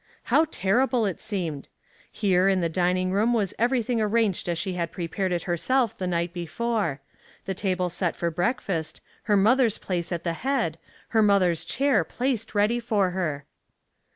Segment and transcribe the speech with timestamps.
[0.33, 1.67] How terrible it seemed!
[2.11, 5.95] Here in the dining room was every thing arranged as she had prepared it herself
[5.95, 7.01] the night before—
[7.45, 10.79] the table set for breakfast, her mother's place at the head,
[11.09, 13.45] her mother's chair placed ready for her.